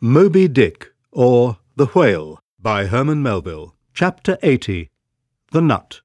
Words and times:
Moby 0.00 0.46
Dick, 0.46 0.92
or 1.10 1.58
The 1.74 1.86
Whale, 1.86 2.38
by 2.62 2.86
Herman 2.86 3.20
Melville. 3.20 3.74
Chapter 3.92 4.38
80 4.44 4.90
The 5.50 5.60
Nut. 5.60 6.02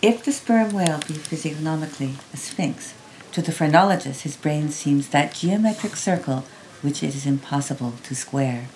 If 0.00 0.24
the 0.24 0.32
sperm 0.32 0.72
whale 0.72 1.00
be 1.06 1.12
physiognomically 1.12 2.14
a 2.32 2.38
sphinx, 2.38 2.94
to 3.32 3.42
the 3.42 3.52
phrenologist 3.52 4.22
his 4.22 4.34
brain 4.34 4.70
seems 4.70 5.10
that 5.10 5.34
geometric 5.34 5.94
circle 5.96 6.46
which 6.80 7.02
it 7.02 7.14
is 7.14 7.26
impossible 7.26 7.92
to 8.04 8.14
square. 8.14 8.68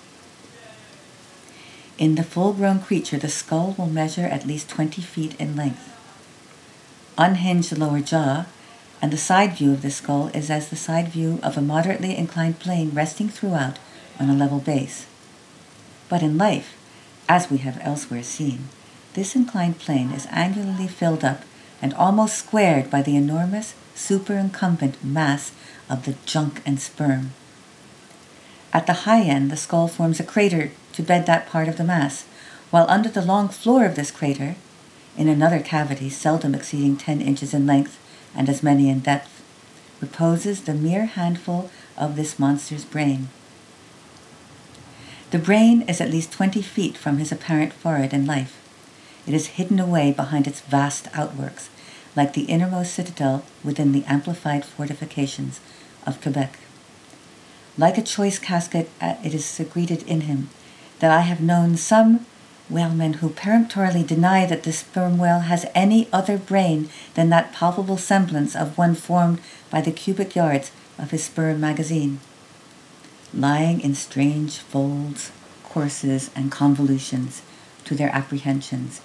In 1.97 2.13
the 2.13 2.23
full 2.23 2.53
grown 2.53 2.79
creature, 2.79 3.17
the 3.17 3.29
skull 3.29 3.73
will 3.75 3.87
measure 3.89 4.27
at 4.27 4.45
least 4.45 4.69
20 4.69 5.01
feet 5.01 5.33
in 5.41 5.55
length. 5.55 5.91
Unhinge 7.17 7.71
the 7.71 7.79
lower 7.79 8.01
jaw, 8.01 8.45
and 9.01 9.11
the 9.11 9.17
side 9.17 9.57
view 9.57 9.71
of 9.71 9.81
the 9.81 9.89
skull 9.89 10.27
is 10.27 10.51
as 10.51 10.69
the 10.69 10.75
side 10.75 11.07
view 11.07 11.39
of 11.41 11.57
a 11.57 11.61
moderately 11.61 12.15
inclined 12.15 12.59
plane 12.59 12.91
resting 12.93 13.29
throughout 13.29 13.79
on 14.19 14.29
a 14.29 14.35
level 14.35 14.59
base. 14.59 15.07
But 16.09 16.21
in 16.21 16.37
life, 16.37 16.75
as 17.27 17.49
we 17.49 17.57
have 17.59 17.79
elsewhere 17.81 18.23
seen, 18.23 18.69
this 19.13 19.35
inclined 19.35 19.79
plane 19.79 20.11
is 20.11 20.27
angularly 20.27 20.89
filled 20.89 21.23
up 21.23 21.43
and 21.81 21.93
almost 21.93 22.37
squared 22.37 22.89
by 22.89 23.01
the 23.01 23.15
enormous 23.15 23.75
superincumbent 23.95 25.03
mass 25.03 25.51
of 25.89 26.05
the 26.05 26.15
junk 26.25 26.61
and 26.65 26.79
sperm. 26.79 27.31
At 28.71 28.87
the 28.87 29.05
high 29.05 29.21
end, 29.21 29.51
the 29.51 29.57
skull 29.57 29.87
forms 29.87 30.19
a 30.19 30.23
crater 30.23 30.71
to 30.93 31.03
bed 31.03 31.25
that 31.25 31.47
part 31.47 31.67
of 31.67 31.77
the 31.77 31.83
mass, 31.83 32.25
while 32.71 32.89
under 32.89 33.09
the 33.09 33.21
long 33.21 33.49
floor 33.49 33.85
of 33.85 33.95
this 33.95 34.09
crater, 34.09 34.55
in 35.15 35.27
another 35.27 35.59
cavity 35.59 36.09
seldom 36.09 36.55
exceeding 36.55 36.97
10 36.97 37.21
inches 37.21 37.53
in 37.53 37.67
length 37.67 37.99
and 38.35 38.49
as 38.49 38.63
many 38.63 38.89
in 38.89 38.99
depth, 38.99 39.43
reposes 40.01 40.61
the 40.61 40.73
mere 40.73 41.05
handful 41.05 41.69
of 41.97 42.15
this 42.15 42.39
monster's 42.39 42.83
brain. 42.83 43.29
The 45.33 45.39
brain 45.39 45.81
is 45.89 45.99
at 45.99 46.11
least 46.11 46.31
20 46.31 46.61
feet 46.61 46.95
from 46.95 47.17
his 47.17 47.31
apparent 47.31 47.73
forehead 47.73 48.13
in 48.13 48.27
life. 48.27 48.61
It 49.25 49.33
is 49.33 49.57
hidden 49.57 49.79
away 49.79 50.11
behind 50.11 50.45
its 50.45 50.61
vast 50.61 51.07
outworks, 51.11 51.71
like 52.15 52.33
the 52.33 52.43
innermost 52.43 52.93
citadel 52.93 53.43
within 53.63 53.93
the 53.93 54.03
amplified 54.05 54.63
fortifications 54.63 55.59
of 56.05 56.21
Quebec. 56.21 56.59
Like 57.79 57.97
a 57.97 58.03
choice 58.03 58.37
casket, 58.37 58.91
uh, 59.01 59.15
it 59.23 59.33
is 59.33 59.43
secreted 59.43 60.03
in 60.03 60.21
him, 60.21 60.51
that 60.99 61.09
I 61.09 61.21
have 61.21 61.41
known 61.41 61.77
some 61.77 62.27
whalemen 62.69 63.13
who 63.13 63.29
peremptorily 63.29 64.03
deny 64.03 64.45
that 64.45 64.61
the 64.61 64.71
sperm 64.71 65.17
whale 65.17 65.39
has 65.39 65.65
any 65.73 66.09
other 66.13 66.37
brain 66.37 66.89
than 67.15 67.29
that 67.29 67.51
palpable 67.53 67.97
semblance 67.97 68.55
of 68.55 68.77
one 68.77 68.93
formed 68.93 69.41
by 69.71 69.81
the 69.81 69.91
cubic 69.91 70.35
yards 70.35 70.71
of 70.99 71.09
his 71.09 71.23
sperm 71.23 71.59
magazine 71.59 72.19
lying 73.33 73.81
in 73.81 73.95
strange 73.95 74.57
folds, 74.57 75.31
courses, 75.63 76.29
and 76.35 76.51
convolutions 76.51 77.41
to 77.85 77.95
their 77.95 78.09
apprehensions, 78.09 79.01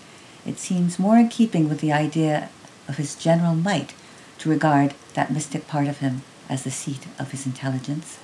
it 0.46 0.58
seems 0.58 0.98
more 0.98 1.18
in 1.18 1.28
keeping 1.28 1.68
with 1.68 1.80
the 1.80 1.92
idea 1.92 2.50
of 2.86 2.96
his 2.96 3.14
general 3.14 3.54
might 3.54 3.94
to 4.38 4.48
regard 4.48 4.94
that 5.14 5.32
mystic 5.32 5.66
part 5.66 5.86
of 5.86 5.98
him 5.98 6.22
as 6.48 6.64
the 6.64 6.70
seat 6.70 7.06
of 7.18 7.30
his 7.32 7.46
intelligence. 7.46 8.18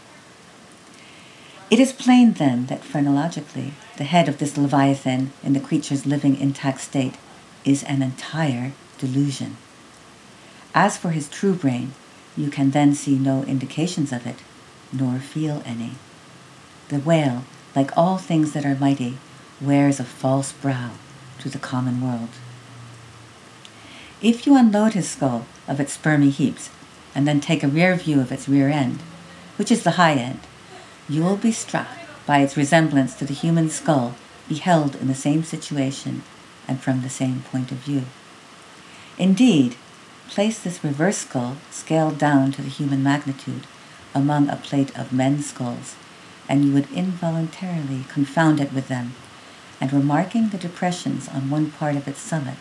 It 1.70 1.80
is 1.80 1.92
plain, 1.92 2.34
then, 2.34 2.66
that 2.66 2.84
phrenologically, 2.84 3.72
the 3.96 4.04
head 4.04 4.28
of 4.28 4.38
this 4.38 4.56
Leviathan 4.56 5.32
in 5.42 5.54
the 5.54 5.60
creature's 5.60 6.06
living 6.06 6.38
intact 6.38 6.80
state 6.80 7.14
is 7.64 7.82
an 7.84 8.02
entire 8.02 8.72
delusion. 8.98 9.56
As 10.74 10.96
for 10.96 11.10
his 11.10 11.28
true 11.28 11.54
brain, 11.54 11.92
you 12.36 12.50
can 12.50 12.70
then 12.70 12.94
see 12.94 13.18
no 13.18 13.42
indications 13.44 14.12
of 14.12 14.26
it 14.26 14.36
nor 14.94 15.18
feel 15.18 15.62
any. 15.64 15.92
The 16.88 16.98
whale, 16.98 17.44
like 17.74 17.96
all 17.96 18.18
things 18.18 18.52
that 18.52 18.64
are 18.64 18.76
mighty, 18.76 19.18
wears 19.60 19.98
a 19.98 20.04
false 20.04 20.52
brow 20.52 20.92
to 21.40 21.48
the 21.48 21.58
common 21.58 22.00
world. 22.00 22.30
If 24.22 24.46
you 24.46 24.56
unload 24.56 24.94
his 24.94 25.08
skull 25.08 25.46
of 25.68 25.80
its 25.80 25.96
spermy 25.96 26.30
heaps 26.30 26.70
and 27.14 27.26
then 27.26 27.40
take 27.40 27.62
a 27.62 27.68
rear 27.68 27.94
view 27.96 28.20
of 28.20 28.32
its 28.32 28.48
rear 28.48 28.68
end, 28.68 29.00
which 29.56 29.70
is 29.70 29.82
the 29.82 29.92
high 29.92 30.14
end, 30.14 30.40
you 31.08 31.22
will 31.22 31.36
be 31.36 31.52
struck 31.52 31.88
by 32.26 32.38
its 32.38 32.56
resemblance 32.56 33.14
to 33.14 33.24
the 33.24 33.34
human 33.34 33.68
skull 33.68 34.14
beheld 34.48 34.96
in 34.96 35.08
the 35.08 35.14
same 35.14 35.42
situation 35.44 36.22
and 36.66 36.80
from 36.80 37.02
the 37.02 37.10
same 37.10 37.40
point 37.50 37.70
of 37.70 37.78
view. 37.78 38.04
Indeed, 39.18 39.76
place 40.28 40.58
this 40.58 40.82
reverse 40.82 41.18
skull 41.18 41.56
scaled 41.70 42.18
down 42.18 42.52
to 42.52 42.62
the 42.62 42.70
human 42.70 43.02
magnitude, 43.02 43.66
among 44.14 44.48
a 44.48 44.56
plate 44.56 44.96
of 44.96 45.12
men's 45.12 45.46
skulls, 45.50 45.96
and 46.48 46.64
you 46.64 46.72
would 46.72 46.90
involuntarily 46.92 48.04
confound 48.08 48.60
it 48.60 48.72
with 48.72 48.88
them, 48.88 49.14
and 49.80 49.92
remarking 49.92 50.48
the 50.48 50.58
depressions 50.58 51.28
on 51.28 51.50
one 51.50 51.70
part 51.70 51.96
of 51.96 52.06
its 52.06 52.20
summit, 52.20 52.58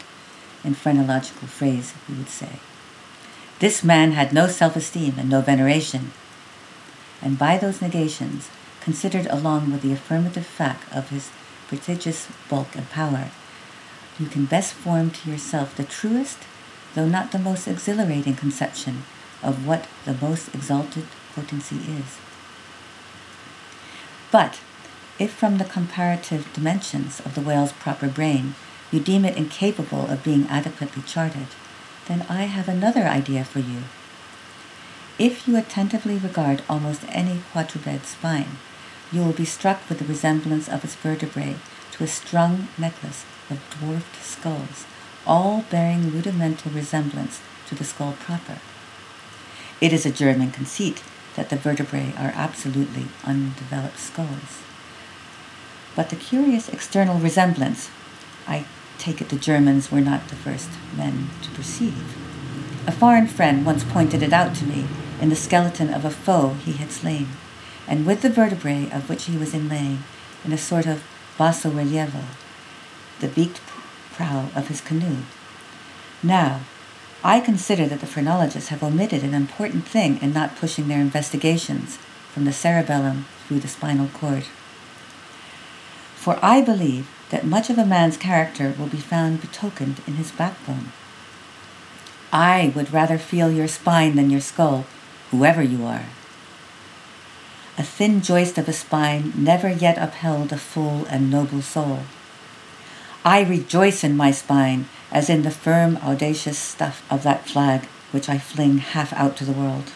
in 0.63 0.73
phrenological 0.73 1.47
phrase 1.47 1.93
you 2.09 2.15
would 2.15 2.29
say, 2.29 2.59
This 3.59 3.83
man 3.83 4.13
had 4.13 4.33
no 4.33 4.47
self 4.47 4.75
esteem 4.75 5.15
and 5.17 5.29
no 5.29 5.41
veneration. 5.41 6.11
And 7.21 7.37
by 7.37 7.57
those 7.57 7.81
negations, 7.81 8.49
considered 8.81 9.27
along 9.27 9.71
with 9.71 9.81
the 9.81 9.93
affirmative 9.93 10.45
fact 10.45 10.91
of 10.93 11.09
his 11.09 11.29
prodigious 11.67 12.27
bulk 12.49 12.75
and 12.75 12.89
power, 12.89 13.29
you 14.19 14.27
can 14.27 14.45
best 14.45 14.73
form 14.73 15.09
to 15.11 15.31
yourself 15.31 15.75
the 15.75 15.83
truest, 15.83 16.39
though 16.93 17.07
not 17.07 17.31
the 17.31 17.39
most 17.39 17.67
exhilarating 17.67 18.35
conception 18.35 19.03
of 19.41 19.65
what 19.67 19.87
the 20.05 20.13
most 20.13 20.53
exalted 20.53 21.05
potency 21.35 21.77
is. 21.77 22.19
But 24.31 24.59
if 25.19 25.31
from 25.31 25.57
the 25.57 25.65
comparative 25.65 26.51
dimensions 26.53 27.19
of 27.19 27.35
the 27.35 27.41
whale's 27.41 27.71
proper 27.73 28.07
brain 28.07 28.55
you 28.91 28.99
deem 28.99 29.25
it 29.25 29.35
incapable 29.35 30.07
of 30.07 30.23
being 30.23 30.45
adequately 30.47 31.01
charted, 31.01 31.47
then 32.07 32.25
I 32.29 32.43
have 32.43 32.67
another 32.67 33.05
idea 33.05 33.43
for 33.43 33.59
you. 33.59 33.83
If 35.17 35.47
you 35.47 35.57
attentively 35.57 36.17
regard 36.17 36.61
almost 36.69 37.05
any 37.09 37.41
quadruped 37.51 38.05
spine, 38.05 38.57
you 39.11 39.21
will 39.21 39.33
be 39.33 39.45
struck 39.45 39.87
with 39.89 39.99
the 39.99 40.05
resemblance 40.05 40.67
of 40.67 40.83
its 40.83 40.95
vertebrae 40.95 41.55
to 41.91 42.03
a 42.03 42.07
strung 42.07 42.67
necklace 42.77 43.25
of 43.49 43.61
dwarfed 43.79 44.23
skulls, 44.23 44.85
all 45.25 45.65
bearing 45.69 46.11
rudimental 46.11 46.71
resemblance 46.71 47.41
to 47.67 47.75
the 47.75 47.83
skull 47.83 48.13
proper. 48.19 48.57
It 49.81 49.93
is 49.93 50.05
a 50.05 50.11
German 50.11 50.51
conceit 50.51 51.03
that 51.35 51.49
the 51.49 51.55
vertebrae 51.55 52.13
are 52.17 52.31
absolutely 52.35 53.07
undeveloped 53.23 53.99
skulls. 53.99 54.61
But 55.95 56.09
the 56.09 56.15
curious 56.15 56.69
external 56.69 57.19
resemblance, 57.19 57.89
I 58.47 58.65
take 58.97 59.21
it 59.21 59.29
the 59.29 59.35
Germans 59.35 59.91
were 59.91 60.01
not 60.01 60.27
the 60.27 60.35
first 60.35 60.69
men 60.95 61.29
to 61.43 61.51
perceive. 61.51 62.17
A 62.87 62.91
foreign 62.91 63.27
friend 63.27 63.65
once 63.65 63.83
pointed 63.83 64.21
it 64.21 64.33
out 64.33 64.55
to 64.55 64.65
me 64.65 64.85
in 65.21 65.29
the 65.29 65.35
skeleton 65.35 65.93
of 65.93 66.03
a 66.03 66.09
foe 66.09 66.55
he 66.65 66.73
had 66.73 66.91
slain, 66.91 67.27
and 67.87 68.05
with 68.05 68.21
the 68.21 68.29
vertebrae 68.29 68.89
of 68.91 69.09
which 69.09 69.25
he 69.25 69.37
was 69.37 69.53
inlaying 69.53 69.99
in 70.43 70.51
a 70.51 70.57
sort 70.57 70.85
of 70.85 71.03
basso 71.37 71.69
relievo, 71.69 72.23
the 73.19 73.27
beaked 73.27 73.61
prow 74.11 74.49
of 74.55 74.67
his 74.67 74.81
canoe. 74.81 75.23
Now, 76.21 76.61
I 77.23 77.39
consider 77.39 77.85
that 77.87 78.01
the 78.01 78.05
phrenologists 78.05 78.69
have 78.69 78.83
omitted 78.83 79.23
an 79.23 79.33
important 79.33 79.87
thing 79.87 80.21
in 80.21 80.33
not 80.33 80.57
pushing 80.57 80.89
their 80.89 80.99
investigations 80.99 81.97
from 82.33 82.43
the 82.43 82.51
cerebellum 82.51 83.25
through 83.47 83.59
the 83.59 83.67
spinal 83.69 84.09
cord. 84.13 84.43
For 86.15 86.37
I 86.41 86.61
believe 86.61 87.09
that 87.29 87.45
much 87.45 87.69
of 87.69 87.77
a 87.77 87.85
man's 87.85 88.17
character 88.17 88.73
will 88.77 88.87
be 88.87 88.97
found 88.97 89.39
betokened 89.39 90.01
in 90.05 90.15
his 90.15 90.31
backbone. 90.31 90.91
I 92.31 92.73
would 92.75 92.91
rather 92.91 93.17
feel 93.17 93.51
your 93.51 93.67
spine 93.67 94.15
than 94.15 94.29
your 94.29 94.41
skull, 94.41 94.85
whoever 95.31 95.61
you 95.61 95.85
are. 95.85 96.05
A 97.77 97.83
thin 97.83 98.21
joist 98.21 98.57
of 98.57 98.67
a 98.67 98.73
spine 98.73 99.33
never 99.35 99.69
yet 99.69 99.97
upheld 99.97 100.51
a 100.51 100.57
full 100.57 101.05
and 101.05 101.31
noble 101.31 101.61
soul. 101.61 101.99
I 103.25 103.41
rejoice 103.43 104.03
in 104.03 104.17
my 104.17 104.31
spine 104.31 104.89
as 105.09 105.29
in 105.29 105.43
the 105.43 105.51
firm, 105.51 105.97
audacious 105.97 106.57
stuff 106.57 107.05
of 107.09 107.23
that 107.23 107.47
flag 107.47 107.85
which 108.11 108.27
I 108.27 108.37
fling 108.37 108.79
half 108.79 109.13
out 109.13 109.37
to 109.37 109.45
the 109.45 109.53
world. 109.53 109.93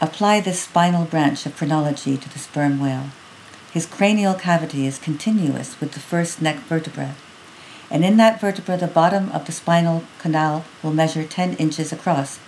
Apply 0.00 0.40
this 0.40 0.60
spinal 0.60 1.06
branch 1.06 1.46
of 1.46 1.54
phrenology 1.54 2.18
to 2.18 2.28
the 2.28 2.38
sperm 2.38 2.78
whale. 2.78 3.06
His 3.72 3.86
cranial 3.86 4.34
cavity 4.34 4.86
is 4.86 4.98
continuous 4.98 5.80
with 5.80 5.92
the 5.92 6.00
first 6.00 6.42
neck 6.42 6.56
vertebra, 6.68 7.14
and 7.90 8.04
in 8.04 8.18
that 8.18 8.38
vertebra 8.38 8.76
the 8.76 8.86
bottom 8.86 9.30
of 9.30 9.46
the 9.46 9.52
spinal 9.52 10.04
canal 10.18 10.66
will 10.82 10.92
measure 10.92 11.24
10 11.24 11.54
inches 11.54 11.90
across, 11.90 12.38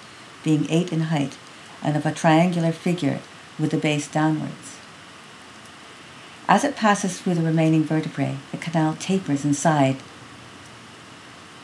being 0.44 0.66
8 0.68 0.92
in 0.92 1.00
height, 1.02 1.38
and 1.82 1.96
of 1.96 2.04
a 2.04 2.12
triangular 2.12 2.72
figure 2.72 3.20
with 3.58 3.70
the 3.70 3.78
base 3.78 4.06
downwards. 4.06 4.79
As 6.50 6.64
it 6.64 6.74
passes 6.74 7.20
through 7.20 7.34
the 7.34 7.42
remaining 7.42 7.84
vertebrae, 7.84 8.36
the 8.50 8.58
canal 8.58 8.96
tapers 8.98 9.44
inside 9.44 9.98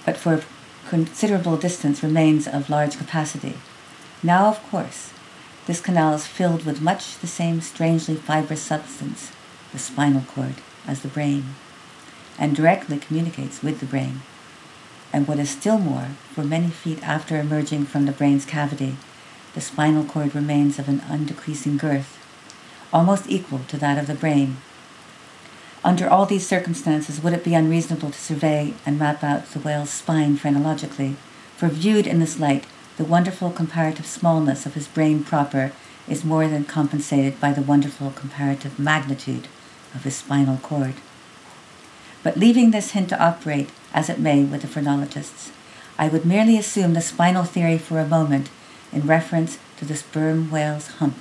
but 0.05 0.17
for 0.17 0.35
a 0.35 0.45
considerable 0.89 1.57
distance 1.57 2.05
remains 2.05 2.47
of 2.47 2.71
large 2.71 2.97
capacity. 2.97 3.55
Now, 4.23 4.47
of 4.47 4.63
course, 4.71 5.11
This 5.67 5.81
canal 5.81 6.15
is 6.15 6.29
filled 6.29 6.65
with 6.65 6.81
much 6.81 7.19
the 7.19 7.27
same 7.27 7.61
strangely 7.61 8.15
fibrous 8.15 8.63
substance, 8.63 9.33
the 9.73 9.81
spinal 9.81 10.23
cord, 10.23 10.55
as 10.87 11.03
the 11.03 11.09
brain, 11.09 11.57
and 12.39 12.55
directly 12.55 12.99
communicates 12.99 13.65
with 13.65 13.81
the 13.81 13.87
brain. 13.87 14.21
And 15.13 15.27
what 15.27 15.41
is 15.41 15.51
still 15.51 15.79
more, 15.79 16.11
for 16.33 16.45
many 16.45 16.69
feet 16.69 17.03
after 17.03 17.37
emerging 17.37 17.87
from 17.87 18.07
the 18.07 18.13
brain's 18.13 18.45
cavity, 18.45 18.97
the 19.55 19.61
spinal 19.61 20.05
cord 20.05 20.37
remains 20.37 20.79
of 20.79 20.89
an 20.89 21.01
undecreasing 21.01 21.79
girth, 21.79 22.17
almost 22.93 23.29
equal 23.29 23.63
to 23.67 23.77
that 23.79 23.99
of 23.99 24.07
the 24.07 24.15
brain. 24.15 24.59
Under 25.87 26.11
all 26.11 26.27
these 26.27 26.45
circumstances, 26.45 27.23
would 27.23 27.33
it 27.33 27.45
be 27.45 27.55
unreasonable 27.55 28.11
to 28.11 28.19
survey 28.19 28.75
and 28.85 28.99
map 28.99 29.23
out 29.23 29.47
the 29.51 29.61
whale's 29.61 29.91
spine 29.91 30.37
phrenologically? 30.37 31.15
For 31.57 31.69
viewed 31.69 32.09
in 32.09 32.19
this 32.19 32.41
light, 32.41 32.67
the 32.97 33.05
wonderful 33.05 33.53
comparative 33.53 34.05
smallness 34.05 34.67
of 34.67 34.75
his 34.75 34.89
brain 34.89 35.23
proper 35.23 35.71
is 36.09 36.25
more 36.25 36.49
than 36.49 36.65
compensated 36.65 37.41
by 37.41 37.53
the 37.53 37.63
wonderful 37.63 38.11
comparative 38.11 38.81
magnitude 38.81 39.47
of 39.95 40.03
his 40.03 40.17
spinal 40.17 40.57
cord. 40.57 40.95
But 42.25 42.37
leaving 42.37 42.73
this 42.73 42.91
hint 42.91 43.11
to 43.11 43.25
operate 43.25 43.71
as 43.95 44.11
it 44.11 44.19
may 44.19 44.43
with 44.43 44.63
the 44.63 44.67
phrenologists, 44.67 45.53
I 45.97 46.09
would 46.09 46.25
merely 46.25 46.59
assume 46.59 46.95
the 46.95 47.01
spinal 47.01 47.45
theory 47.45 47.79
for 47.79 48.01
a 48.01 48.09
moment 48.09 48.51
in 48.93 49.07
reference 49.07 49.61
to 49.77 49.85
the 49.85 49.95
sperm 49.95 50.51
whale's 50.51 50.89
hump. 50.99 51.19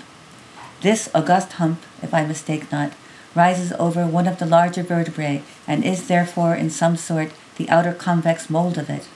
This 0.81 1.07
august 1.13 1.53
hump, 1.53 1.83
if 2.01 2.15
I 2.15 2.25
mistake 2.25 2.71
not, 2.71 2.93
rises 3.35 3.73
over 3.73 4.07
one 4.07 4.27
of 4.27 4.39
the 4.39 4.45
larger 4.45 4.81
vertebrae 4.81 5.43
and 5.67 5.83
is 5.83 6.07
therefore 6.07 6.55
in 6.55 6.69
some 6.69 6.95
sort 6.95 7.31
the 7.57 7.69
outer 7.69 7.93
convex 7.93 8.49
mold 8.49 8.77
of 8.77 8.89
it. 8.89 9.07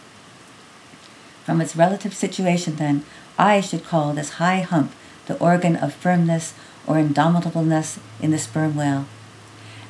From 1.45 1.61
its 1.61 1.75
relative 1.75 2.13
situation, 2.13 2.75
then, 2.75 3.03
I 3.37 3.61
should 3.61 3.85
call 3.85 4.13
this 4.13 4.33
high 4.33 4.61
hump 4.61 4.91
the 5.25 5.37
organ 5.39 5.75
of 5.75 5.93
firmness 5.93 6.53
or 6.85 6.95
indomitableness 6.95 7.99
in 8.19 8.31
the 8.31 8.37
sperm 8.37 8.75
whale. 8.75 9.05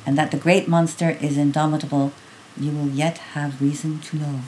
And 0.06 0.16
that 0.16 0.30
the 0.30 0.36
great 0.36 0.68
monster 0.68 1.10
is 1.10 1.36
indomitable, 1.36 2.12
you 2.56 2.70
will 2.70 2.88
yet 2.88 3.18
have 3.34 3.60
reason 3.60 4.00
to 4.00 4.16
know. 4.16 4.40